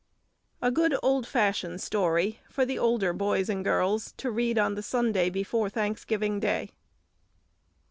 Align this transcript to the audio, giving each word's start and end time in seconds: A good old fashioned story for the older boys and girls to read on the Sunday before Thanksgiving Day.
A 0.63 0.71
good 0.71 0.95
old 1.03 1.27
fashioned 1.27 1.79
story 1.79 2.39
for 2.49 2.65
the 2.65 2.79
older 2.79 3.13
boys 3.13 3.49
and 3.49 3.63
girls 3.63 4.15
to 4.17 4.31
read 4.31 4.57
on 4.57 4.73
the 4.73 4.81
Sunday 4.81 5.29
before 5.29 5.69
Thanksgiving 5.69 6.39
Day. 6.39 6.71